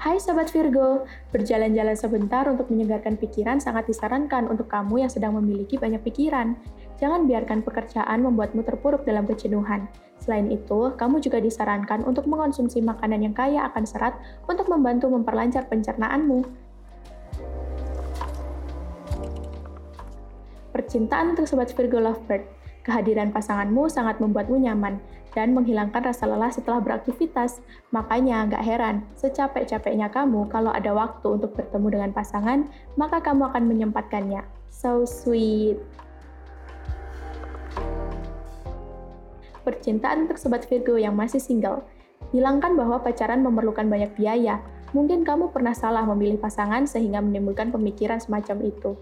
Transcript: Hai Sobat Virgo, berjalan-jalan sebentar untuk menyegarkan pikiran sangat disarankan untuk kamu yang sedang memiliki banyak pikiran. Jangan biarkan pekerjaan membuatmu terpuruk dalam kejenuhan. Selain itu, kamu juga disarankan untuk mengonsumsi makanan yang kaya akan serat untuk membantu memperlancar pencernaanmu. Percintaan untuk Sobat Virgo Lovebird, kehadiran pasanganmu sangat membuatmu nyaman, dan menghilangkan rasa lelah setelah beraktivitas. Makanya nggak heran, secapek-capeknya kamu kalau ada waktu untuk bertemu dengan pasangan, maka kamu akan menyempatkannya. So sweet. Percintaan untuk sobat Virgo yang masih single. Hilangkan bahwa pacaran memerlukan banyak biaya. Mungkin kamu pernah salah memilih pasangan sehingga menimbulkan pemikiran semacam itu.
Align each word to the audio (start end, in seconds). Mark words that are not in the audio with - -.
Hai 0.00 0.16
Sobat 0.16 0.48
Virgo, 0.48 1.04
berjalan-jalan 1.28 1.92
sebentar 1.92 2.48
untuk 2.48 2.72
menyegarkan 2.72 3.20
pikiran 3.20 3.60
sangat 3.60 3.84
disarankan 3.84 4.48
untuk 4.48 4.64
kamu 4.64 5.04
yang 5.04 5.12
sedang 5.12 5.36
memiliki 5.36 5.76
banyak 5.76 6.00
pikiran. 6.00 6.56
Jangan 6.96 7.28
biarkan 7.28 7.60
pekerjaan 7.60 8.24
membuatmu 8.24 8.64
terpuruk 8.64 9.04
dalam 9.04 9.28
kejenuhan. 9.28 9.92
Selain 10.16 10.48
itu, 10.48 10.96
kamu 10.96 11.20
juga 11.20 11.44
disarankan 11.44 12.08
untuk 12.08 12.24
mengonsumsi 12.32 12.80
makanan 12.80 13.28
yang 13.28 13.36
kaya 13.36 13.68
akan 13.68 13.84
serat 13.84 14.16
untuk 14.48 14.72
membantu 14.72 15.12
memperlancar 15.12 15.68
pencernaanmu. 15.68 16.48
Percintaan 20.72 21.36
untuk 21.36 21.44
Sobat 21.44 21.76
Virgo 21.76 22.00
Lovebird, 22.00 22.48
kehadiran 22.86 23.34
pasanganmu 23.34 23.88
sangat 23.92 24.18
membuatmu 24.18 24.60
nyaman, 24.60 24.98
dan 25.30 25.54
menghilangkan 25.54 26.10
rasa 26.10 26.26
lelah 26.26 26.50
setelah 26.50 26.82
beraktivitas. 26.82 27.62
Makanya 27.94 28.50
nggak 28.50 28.64
heran, 28.66 28.96
secapek-capeknya 29.14 30.10
kamu 30.10 30.50
kalau 30.50 30.74
ada 30.74 30.90
waktu 30.90 31.26
untuk 31.26 31.54
bertemu 31.54 31.86
dengan 31.90 32.10
pasangan, 32.10 32.66
maka 32.98 33.22
kamu 33.22 33.50
akan 33.50 33.64
menyempatkannya. 33.66 34.42
So 34.70 35.06
sweet. 35.06 35.78
Percintaan 39.60 40.26
untuk 40.26 40.40
sobat 40.40 40.66
Virgo 40.66 40.96
yang 40.96 41.14
masih 41.14 41.38
single. 41.38 41.84
Hilangkan 42.34 42.74
bahwa 42.74 43.02
pacaran 43.02 43.44
memerlukan 43.44 43.86
banyak 43.86 44.14
biaya. 44.16 44.62
Mungkin 44.90 45.22
kamu 45.22 45.54
pernah 45.54 45.70
salah 45.70 46.02
memilih 46.02 46.42
pasangan 46.42 46.82
sehingga 46.88 47.22
menimbulkan 47.22 47.70
pemikiran 47.70 48.18
semacam 48.18 48.66
itu. 48.66 48.98